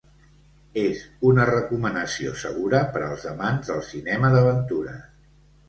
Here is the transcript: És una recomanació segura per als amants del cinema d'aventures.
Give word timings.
És 0.83 1.03
una 1.31 1.45
recomanació 1.49 2.33
segura 2.45 2.81
per 2.97 3.05
als 3.11 3.29
amants 3.35 3.73
del 3.75 3.87
cinema 3.93 4.35
d'aventures. 4.35 5.09